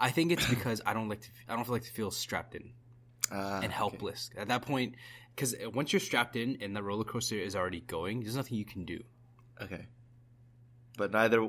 [0.01, 1.29] I think it's because I don't like to.
[1.49, 2.73] I don't like to feel strapped in
[3.31, 3.73] Ah, and okay.
[3.73, 4.97] helpless at that point.
[5.35, 8.65] Because once you're strapped in and the roller coaster is already going, there's nothing you
[8.65, 8.99] can do.
[9.63, 9.87] Okay,
[10.99, 11.49] but neither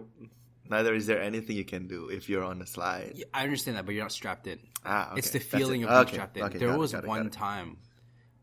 [0.70, 3.14] neither is there anything you can do if you're on a slide.
[3.16, 4.60] Yeah, I understand that, but you're not strapped in.
[4.86, 5.20] Ah, okay.
[5.20, 5.86] It's the feeling it.
[5.86, 6.44] of being Okay, strapped in.
[6.44, 7.78] okay, there was it, one time,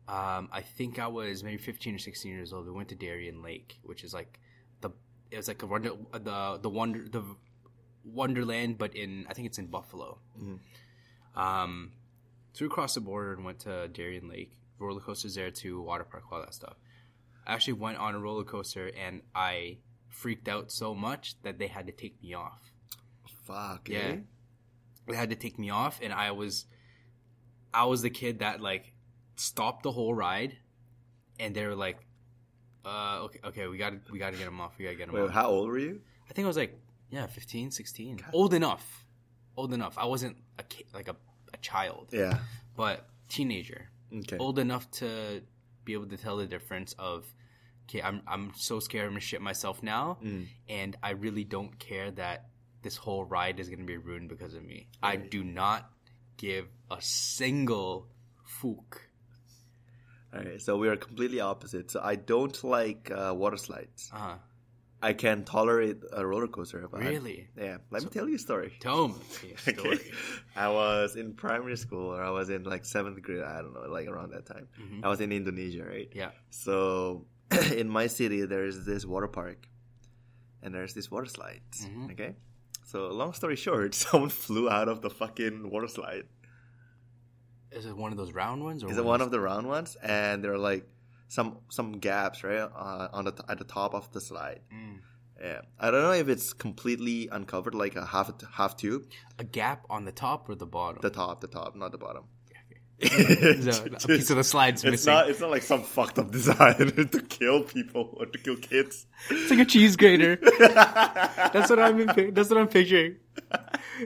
[0.07, 2.65] um, I think I was maybe 15 or 16 years old.
[2.65, 4.39] We went to Darien Lake, which is like
[4.81, 4.91] the
[5.31, 7.23] it was like a wonder the the wonder the
[8.03, 10.19] Wonderland, but in I think it's in Buffalo.
[10.39, 11.39] Mm-hmm.
[11.39, 11.91] Um,
[12.53, 16.03] so we crossed the border and went to Darien Lake, roller coasters there to water
[16.03, 16.75] park, all that stuff.
[17.45, 19.77] I actually went on a roller coaster and I
[20.21, 22.59] freaked out so much that they had to take me off.
[23.45, 23.89] Fuck.
[23.89, 23.97] Yeah.
[23.99, 24.15] eh?
[25.07, 26.65] They had to take me off, and I was,
[27.73, 28.93] I was the kid that like
[29.35, 30.57] stopped the whole ride,
[31.39, 31.97] and they were like,
[32.85, 34.73] uh, okay, okay, we got to we got to get him off.
[34.77, 35.29] We got to get him Wait, off.
[35.31, 36.01] how old were you?
[36.29, 36.79] I think I was like,
[37.11, 38.19] yeah, 15, 16.
[38.33, 39.05] Old enough.
[39.57, 39.95] Old enough.
[39.97, 41.15] I wasn't a kid, like a,
[41.53, 42.39] a child, Yeah.
[42.75, 43.89] but teenager.
[44.11, 44.37] Okay.
[44.37, 45.41] Old enough to
[45.83, 47.25] be able to tell the difference of,
[47.87, 50.47] okay, I'm, I'm so scared I'm to shit myself now, Mm.
[50.69, 52.47] and I really don't care that
[52.81, 54.87] this whole ride is going to be ruined because of me.
[55.01, 55.89] I do not
[56.37, 58.07] give a single
[58.61, 58.99] fook.
[60.33, 60.61] All right.
[60.61, 61.89] So we are completely opposite.
[61.91, 64.09] So I don't like uh, water slides.
[64.13, 64.35] Uh-huh.
[65.01, 66.87] I can tolerate a roller coaster.
[66.91, 67.47] But Really?
[67.57, 67.77] Yeah.
[67.91, 68.73] Let me tell you a story.
[68.79, 69.15] Tell me
[69.53, 69.95] a story.
[69.95, 70.11] Okay.
[70.55, 73.43] I was in primary school, or I was in like seventh grade.
[73.43, 74.67] I don't know, like around that time.
[75.03, 76.09] I was in Indonesia, right?
[76.13, 76.31] Yeah.
[76.49, 77.25] So
[77.81, 79.67] in my city, there is this water park,
[80.61, 81.85] and there's this water slides.
[81.85, 82.11] Mhm.
[82.11, 82.35] Okay.
[82.85, 86.23] So long story short, someone flew out of the fucking water slide.
[87.71, 88.83] Is it one of those round ones?
[88.83, 89.97] Or Is it one of the round ones?
[90.01, 90.87] And there are like
[91.27, 94.61] some some gaps, right, uh, on the t- at the top of the slide.
[94.73, 94.99] Mm.
[95.41, 99.03] Yeah, I don't know if it's completely uncovered, like a half half tube.
[99.37, 100.99] a gap on the top or the bottom?
[101.01, 102.23] The top, the top, not the bottom.
[103.01, 103.07] A
[104.07, 105.13] piece of the slide's it's missing.
[105.13, 105.29] not.
[105.29, 106.75] It's not like some fucked up design
[107.11, 109.05] to kill people or to kill kids.
[109.29, 110.37] It's like a cheese grater.
[110.59, 112.05] that's what I'm.
[112.33, 113.17] That's what I'm picturing.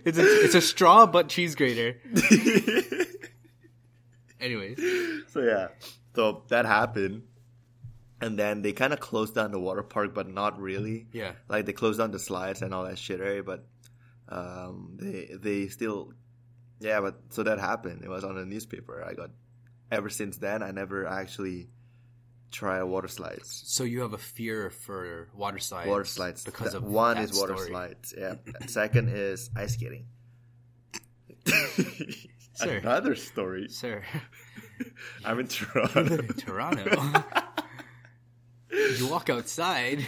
[0.05, 1.97] It's a it's a straw but cheese grater.
[4.39, 4.79] Anyways,
[5.27, 5.67] so yeah,
[6.15, 7.23] so that happened,
[8.21, 11.07] and then they kind of closed down the water park, but not really.
[11.11, 11.33] yeah.
[11.49, 13.45] Like they closed down the slides and all that shit, right?
[13.45, 13.65] But
[14.29, 16.13] um, they they still,
[16.79, 17.01] yeah.
[17.01, 18.03] But so that happened.
[18.03, 19.03] It was on the newspaper.
[19.03, 19.29] I got.
[19.91, 21.69] Ever since then, I never actually
[22.51, 23.63] try water slides.
[23.65, 25.87] So you have a fear for water slides.
[25.89, 27.69] Water slides because That- of one is water story.
[27.69, 28.13] slides.
[28.17, 28.35] Yeah.
[28.67, 30.05] Second is ice skating.
[32.53, 32.77] Sir.
[32.77, 33.67] Another story.
[33.69, 34.03] Sir,
[35.25, 36.17] I'm in Toronto.
[36.33, 37.23] Toronto.
[38.71, 40.05] you walk outside.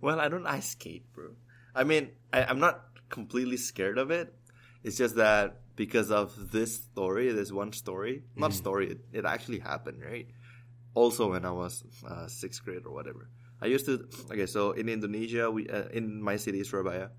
[0.00, 1.30] well, I don't ice skate, bro.
[1.74, 4.34] I mean, I, I'm not completely scared of it.
[4.88, 9.58] It's just that because of this story, this one story, not story, it, it actually
[9.60, 10.26] happened, right?
[10.94, 13.28] Also, when I was uh, sixth grade or whatever,
[13.60, 14.08] I used to.
[14.32, 17.10] Okay, so in Indonesia, we uh, in my city Surabaya,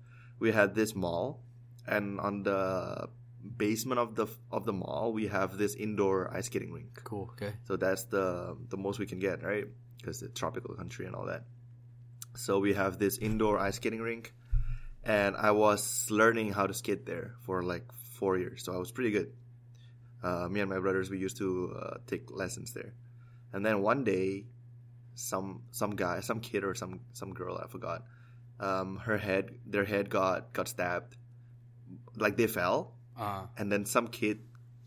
[0.42, 1.44] we had this mall,
[1.86, 3.08] and on the
[3.56, 6.98] basement of the of the mall, we have this indoor ice skating rink.
[7.04, 7.30] Cool.
[7.38, 7.54] Okay.
[7.70, 9.64] So that's the the most we can get, right?
[9.96, 11.46] Because it's a tropical country and all that.
[12.34, 14.34] So we have this indoor ice skating rink,
[15.04, 17.84] and I was learning how to skate there for like
[18.14, 18.64] four years.
[18.64, 19.32] So I was pretty good.
[20.22, 22.92] Uh, me and my brothers we used to uh, take lessons there,
[23.52, 24.44] and then one day,
[25.14, 28.04] some some guy, some kid or some some girl, I forgot.
[28.60, 31.16] Um, her head, their head got got stabbed,
[32.16, 34.40] like they fell, Uh, and then some kid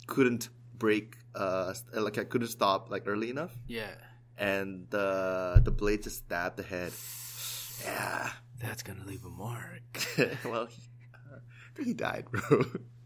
[0.06, 3.94] couldn't break uh like I couldn't stop like early enough yeah.
[4.38, 6.92] and the the blade just stabbed the head.
[7.86, 8.30] Yeah.
[8.64, 9.82] That's gonna leave a mark.
[10.46, 10.82] well, he,
[11.14, 12.64] uh, I think he died, bro.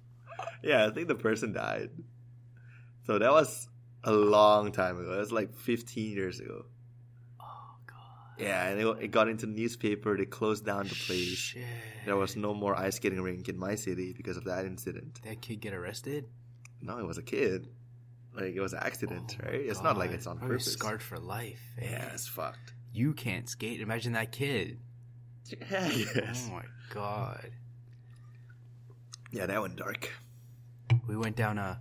[0.64, 1.90] yeah, I think the person died.
[3.06, 3.68] So that was
[4.04, 5.12] a long time ago.
[5.12, 6.66] That was like 15 years ago.
[7.42, 7.98] Oh god.
[8.40, 10.16] Yeah, and it, it got into the newspaper.
[10.18, 11.38] They closed down the place.
[11.38, 11.64] Shit.
[12.06, 15.16] There was no more ice skating rink in my city because of that incident.
[15.16, 16.26] Did that kid get arrested?
[16.82, 17.68] No, it was a kid.
[18.36, 19.62] Like it was an accident, Oh, right?
[19.62, 20.74] It's not like it's on Probably purpose.
[20.74, 21.60] Scarred for life.
[21.82, 21.88] eh?
[21.90, 22.74] Yeah, it's fucked.
[22.94, 23.82] You can't skate.
[23.82, 24.78] Imagine that kid.
[25.52, 26.48] Yeah, yes.
[26.50, 27.52] Oh my god.
[29.32, 30.10] Yeah, that went dark.
[31.08, 31.80] We went down a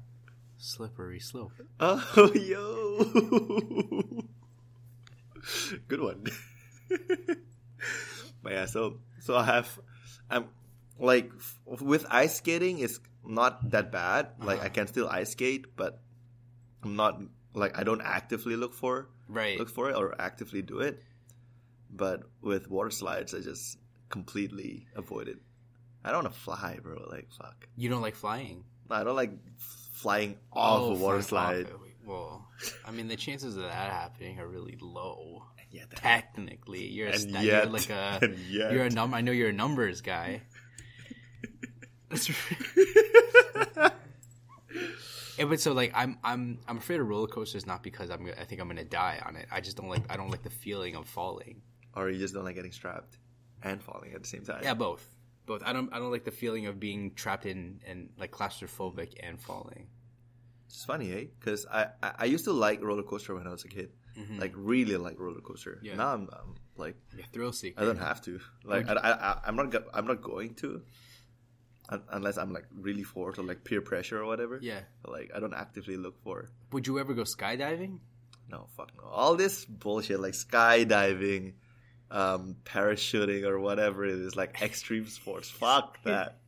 [0.59, 1.53] slippery slope.
[1.81, 3.05] Oh, yo.
[5.89, 6.25] Good one.
[8.43, 9.79] but yeah, so so I have,
[10.31, 10.47] I'm
[10.99, 14.31] like f- with ice skating, it's not that bad.
[14.39, 14.75] Like I Uh-huh.
[14.75, 16.01] can still ice skate, but
[16.83, 17.21] I'm not
[17.55, 19.59] like I don't actively look for Right.
[19.59, 21.03] look for it or actively do it.
[21.91, 25.39] But with water slides, I just completely avoid it.
[26.05, 27.07] I don't want to fly, bro.
[27.11, 27.67] Like fuck.
[27.77, 28.65] You don't like flying?
[28.91, 29.33] I don't like
[29.93, 31.67] flying off Oh, a water slide.
[31.67, 31.81] off.
[32.05, 32.47] Well,
[32.87, 35.43] I mean, the chances of that happening are really low.
[35.73, 39.17] Yeah, Technically, you're a yet, you're like a you're a number.
[39.17, 40.43] I know you're a numbers guy.
[42.09, 42.31] That's
[45.39, 48.45] Yeah, but so like I'm I'm I'm afraid of roller coasters not because I'm I
[48.45, 49.47] think I'm gonna die on it.
[49.53, 51.61] I just don't like I don't like the feeling of falling.
[51.97, 53.19] Or you just don't like getting strapped
[53.63, 54.61] and falling at the same time.
[54.63, 55.09] Yeah, both.
[55.47, 55.63] Both.
[55.65, 59.41] I don't I don't like the feeling of being trapped in and like claustrophobic and
[59.41, 59.87] falling.
[60.69, 61.25] It's funny, eh?
[61.39, 63.91] Because I, I I used to like roller coaster when I was a kid,
[64.39, 65.79] like really like roller coaster.
[65.83, 65.95] Yeah.
[65.97, 67.81] Now I'm, I'm like a thrill seeker.
[67.81, 68.41] I don't have to.
[68.65, 70.83] Like I, I, I I'm not go- I'm not going to,
[71.89, 74.59] un- unless I'm like really forced or like peer pressure or whatever.
[74.61, 74.81] Yeah.
[75.07, 76.51] Like I don't actively look for.
[76.73, 78.01] Would you ever go skydiving?
[78.51, 79.05] No, fuck no.
[79.09, 81.53] All this bullshit like skydiving,
[82.11, 85.51] um, parachuting or whatever it is, like extreme sports.
[85.51, 86.39] Fuck that.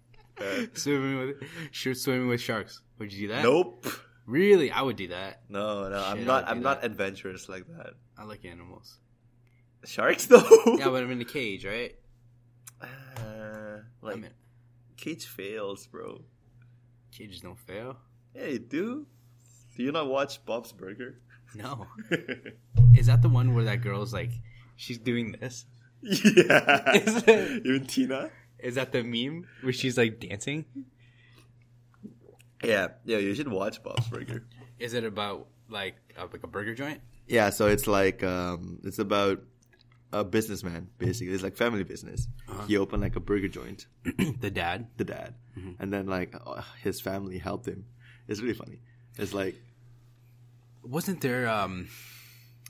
[0.40, 1.36] Uh, Swimming with
[1.72, 2.80] sure swimming with sharks.
[2.98, 3.42] Would you do that?
[3.42, 3.86] nope.
[4.26, 4.70] Really?
[4.70, 5.40] I would do that.
[5.48, 6.46] No, no, I'm not.
[6.48, 7.94] I'm not adventurous like that.
[8.18, 8.98] I like animals.
[9.84, 10.46] Sharks though.
[10.78, 11.94] Yeah, but I'm in a cage, right?
[12.82, 14.28] Uh, like in.
[14.96, 16.20] cage fails, bro.
[17.10, 17.96] Cages don't fail.
[18.34, 19.06] Hey, do.
[19.76, 21.20] Do you not watch Bob's Burger?
[21.54, 21.86] No.
[22.94, 24.30] Is that the one where that girl's like,
[24.78, 25.66] she's doing this?
[26.02, 26.92] yeah.
[26.94, 28.30] Is it- Even Tina.
[28.58, 30.64] Is that the meme where she's like dancing?
[32.64, 33.18] Yeah, yeah.
[33.18, 34.46] You should watch Bob's Burger.
[34.78, 37.00] Is it about like uh, like a burger joint?
[37.28, 39.42] Yeah, so it's like um, it's about
[40.12, 41.34] a businessman basically.
[41.34, 42.26] It's like family business.
[42.66, 43.86] He opened like a burger joint.
[44.40, 44.88] the dad.
[44.96, 45.34] The dad,
[45.78, 47.84] and then like uh, his family helped him.
[48.26, 48.80] It's really funny.
[49.18, 49.54] It's like
[50.82, 51.88] Wasn't there um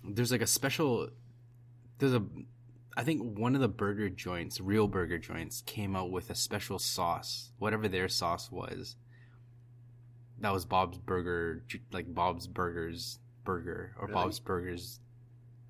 [0.04, 1.08] there's like a special
[1.98, 2.22] there's a
[2.96, 6.78] I think one of the burger joints, real burger joints, came out with a special
[6.80, 8.96] sauce, whatever their sauce was.
[10.40, 14.14] That was Bob's Burger, like Bob's Burgers burger or Really?
[14.14, 15.00] Bob's Burgers.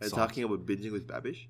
[0.01, 0.19] are you Sauce.
[0.19, 1.47] talking about binging with Babish.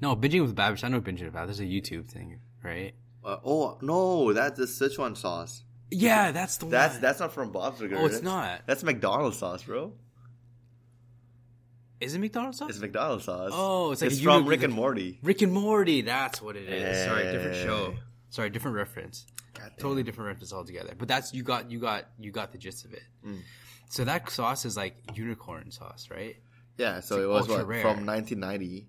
[0.00, 0.82] No, binging with Babish.
[0.84, 1.46] I know binging with Babish.
[1.46, 2.94] There's a YouTube thing, right?
[3.24, 5.62] Uh, oh no, that's the Szechuan sauce.
[5.90, 7.02] Yeah, that's the That's one.
[7.02, 7.96] that's not from Bob's Burger.
[7.98, 8.62] Oh, it's That's- not.
[8.66, 9.92] That's McDonald's sauce, bro.
[12.00, 12.70] Is it McDonald's sauce?
[12.70, 13.50] It's McDonald's sauce.
[13.54, 15.18] Oh, it's like a from Rick and Morty.
[15.22, 16.02] Rick and Morty.
[16.02, 17.04] That's what it is.
[17.06, 17.94] Sorry, different show.
[18.30, 19.26] Sorry, different reference.
[19.78, 20.94] Totally different reference altogether.
[20.96, 23.02] But that's you got you got you got the gist of it.
[23.26, 23.40] Mm.
[23.88, 26.36] So that sauce is like unicorn sauce, right?
[26.76, 28.86] Yeah, so It's it was what from 1990,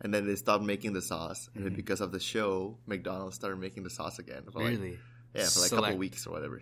[0.00, 1.76] and then they stopped making the sauce, and Mm-hmm.
[1.76, 4.42] because of the show, McDonald's started making the sauce again.
[4.52, 4.98] For like, Really?
[5.34, 6.60] yeah, for like a couple weeks or whatever,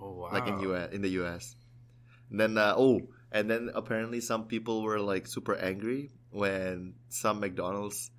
[0.00, 0.30] Oh wow.
[0.32, 1.54] like in US in the US.
[2.30, 3.00] And then uh, oh,
[3.32, 8.10] and then apparently some people were like super angry when some McDonald's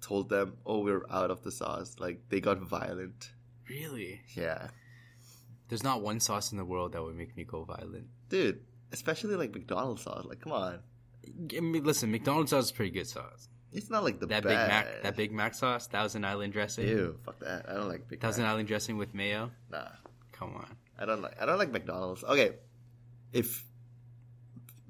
[0.00, 3.30] told them, "Oh, we're out of the sauce." Like they got violent.
[3.68, 4.20] Really?
[4.34, 4.68] Yeah,
[5.68, 8.08] There's not one sauce in the world that would make me go violent.
[8.28, 8.60] dude.
[8.92, 10.24] Especially like McDonald's sauce.
[10.24, 10.80] Like, come on,
[11.56, 13.48] I mean, listen, McDonald's sauce is pretty good sauce.
[13.72, 14.48] it's not like the That best.
[14.48, 17.68] Big Mac, that Big Mac sauce, Thousand Island dressing, Ew, fuck that.
[17.70, 18.50] I don't like Big Thousand Mac.
[18.50, 19.52] Island dressing with mayo.
[19.70, 19.86] Nah.
[20.32, 20.66] Come on.
[20.98, 22.24] I don't like I don't like McDonald's.
[22.24, 22.56] Okay,
[23.32, 23.64] if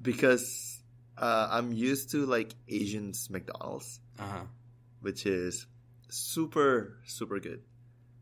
[0.01, 0.79] because
[1.17, 4.43] uh, I'm used to like Asian's McDonald's, Uh huh.
[5.01, 5.65] which is
[6.09, 7.61] super super good.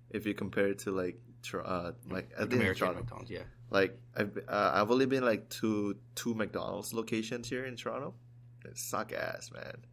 [0.09, 2.99] If you compare it to like Tor- uh, like I think American Toronto.
[3.01, 3.43] McDonald's, yeah.
[3.69, 8.13] Like I've uh, I've only been like to two McDonald's locations here in Toronto.
[8.65, 9.85] It suck ass, man.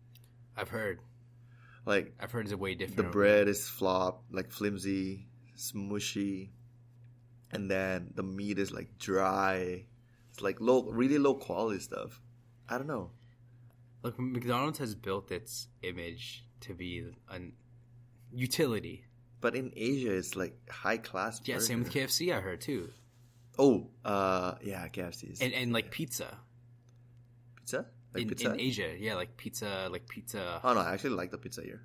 [0.57, 0.99] I've heard.
[1.85, 2.97] Like I've heard it's way different.
[2.97, 6.49] the bread is flop, like flimsy, smushy,
[7.53, 9.85] and then the meat is like dry.
[10.37, 12.21] It's like low, really low quality stuff.
[12.69, 13.11] I don't know.
[14.03, 17.55] Look, McDonald's has built its image to be an
[18.35, 19.07] utility.
[19.41, 21.41] But in Asia, it's like high class.
[21.47, 21.91] Yeah, same with.
[21.93, 22.37] KFC.
[22.37, 22.91] I heard too,
[23.59, 26.37] Oh, uh, yeah, KFC's and and like pizza.
[27.57, 27.87] pizza.
[28.13, 28.53] Like in, pizza.
[28.53, 30.61] in Asia, yeah, like pizza, like pizza.
[30.63, 31.81] oh no, I actually like the pizza here.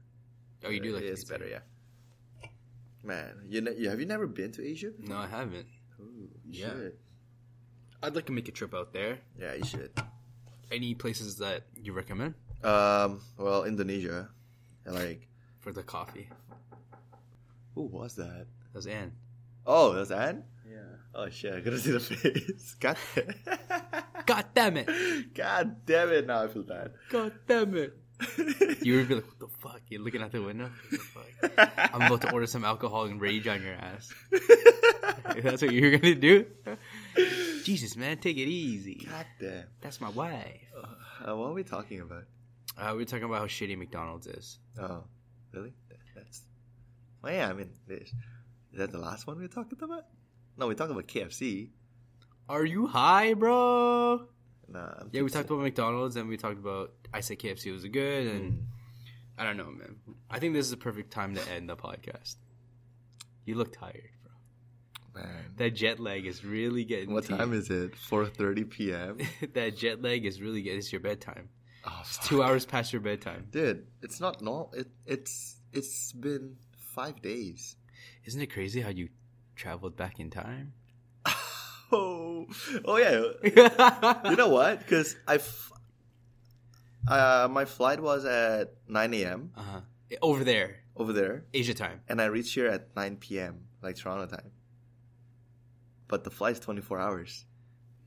[0.66, 1.34] oh, you do like it's pizza.
[1.34, 1.60] better, yeah.
[3.04, 4.92] Man, you, ne- you have you never been to Asia?
[5.00, 5.68] No, I haven't.
[6.02, 6.68] Ooh, Yeah.
[6.70, 6.98] should.
[8.04, 9.20] I'd like to make a trip out there.
[9.40, 9.92] Yeah, you should.
[10.72, 12.34] Any places that you recommend
[12.64, 14.30] Um, well, Indonesia,
[14.86, 15.28] like,
[15.60, 16.30] for the coffee?
[17.76, 18.48] who was that?
[18.74, 19.14] That was Anne.
[19.66, 20.44] Oh, that's Anne?
[20.70, 20.78] Yeah.
[21.14, 22.76] Oh shit, I gotta see the face.
[22.80, 22.98] God
[24.26, 25.34] God damn it!
[25.34, 26.92] God damn it, now I feel bad.
[27.10, 27.98] God damn it!
[28.82, 29.82] You would be like, what the fuck?
[29.90, 30.70] You're looking out the window.
[30.90, 31.94] What the fuck?
[31.94, 34.12] I'm about to order some alcohol and rage on your ass.
[35.44, 36.46] That's what you're gonna do?
[37.64, 39.06] Jesus, man, take it easy.
[39.10, 39.64] God damn.
[39.82, 40.62] That's my wife.
[41.26, 42.24] Uh, what are we talking about?
[42.78, 44.60] Uh, we are talking about how shitty McDonald's is.
[44.80, 45.04] Oh,
[45.54, 45.74] really?
[46.16, 46.42] That's.
[47.22, 48.12] Well, yeah, I mean, is
[48.74, 50.06] that the last one we were talking about?
[50.58, 51.70] No, we talked about KFC.
[52.50, 54.28] Are you high, bro?
[54.68, 57.86] Nah, I'm Yeah, we talked about McDonald's and we talked about I said KFC was
[57.86, 58.68] good and
[59.38, 59.96] I don't know, man.
[60.30, 62.36] I think this is the perfect time to end the podcast.
[63.46, 64.10] You look tired.
[65.14, 65.54] Man.
[65.58, 67.14] That jet lag is really getting.
[67.14, 67.60] What time you.
[67.60, 67.94] is it?
[67.96, 69.18] 4.30 p.m.?
[69.54, 70.80] that jet lag is really getting.
[70.80, 71.50] It's your bedtime.
[71.86, 73.48] Oh, It's two hours past your bedtime.
[73.50, 74.70] Dude, it's not no.
[74.74, 77.76] It it's it's been five days.
[78.26, 79.10] Isn't it crazy how you
[79.56, 80.74] traveled back in time?
[81.92, 82.46] oh,
[82.86, 84.30] oh yeah.
[84.30, 84.80] You know what?
[84.80, 85.72] Because I, f-
[87.08, 89.52] uh, my flight was at 9 a.m.
[89.58, 89.82] uh-huh.
[90.22, 92.02] Over there, over there, Asia time.
[92.10, 93.66] and I reached here at 9 p.m.
[93.82, 94.52] like Toronto time.
[96.12, 97.46] But the flight's 24 hours.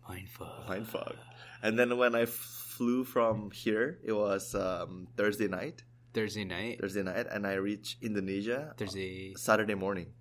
[0.07, 0.68] Mind fog.
[0.68, 1.16] Mind fog.
[1.62, 5.82] And then when I flew from here, it was um, Thursday night.
[6.12, 6.80] Thursday night.
[6.80, 9.32] Thursday night, and I reached Indonesia Thursday.
[9.36, 10.12] Saturday morning.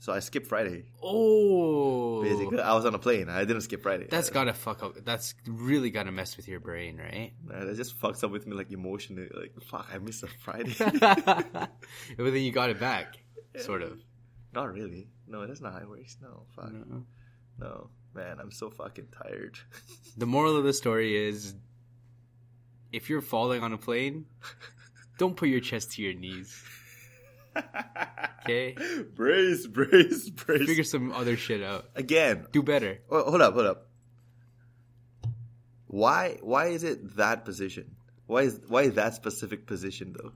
[0.00, 0.84] So I skipped Friday.
[1.02, 3.28] Oh, Basically, I was on a plane.
[3.28, 4.06] I didn't skip Friday.
[4.08, 4.92] That's gotta fuck up.
[5.04, 7.32] That's really gotta mess with your brain, right?
[7.52, 9.28] uh, that just fucks up with me like emotionally.
[9.34, 10.74] Like fuck, I missed a Friday.
[11.00, 11.70] but
[12.18, 13.16] then you got it back,
[13.56, 13.98] sort of.
[14.54, 15.08] not really.
[15.28, 16.16] No, that's not how it works.
[16.22, 16.72] No, fuck.
[16.72, 17.04] No.
[17.60, 19.58] No, man, I'm so fucking tired.
[20.16, 21.54] The moral of the story is,
[22.92, 24.26] if you're falling on a plane,
[25.18, 26.60] don't put your chest to your knees.
[28.44, 28.74] Okay,
[29.14, 30.66] brace, brace, brace.
[30.66, 31.84] figure some other shit out.
[31.94, 32.98] Again, Do better.
[33.10, 33.86] Oh, hold up, hold up.
[35.86, 37.94] Why why is it that position?
[38.26, 40.32] Why is why that specific position though?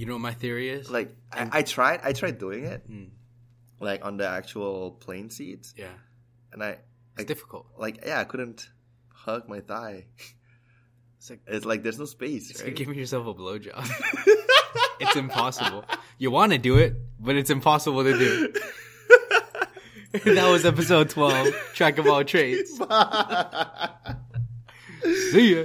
[0.00, 0.88] You know what my theory is?
[0.90, 3.10] Like I, I tried I tried doing it Mm.
[3.80, 5.92] like on the actual plane seats yeah,
[6.52, 6.80] and I it's
[7.18, 7.66] I, difficult.
[7.76, 8.66] like yeah I couldn't
[9.12, 10.06] hug my thigh.
[11.18, 12.48] It's like It's like there's no space.
[12.50, 12.68] it's Right?
[12.68, 13.76] like giving yourself a blowjob.
[15.00, 15.84] it's impossible.
[16.16, 18.52] You want to do it, but it's impossible to do.
[20.34, 21.48] that was episode twelve.
[21.74, 22.70] Track of all trades.
[25.32, 25.64] See ya.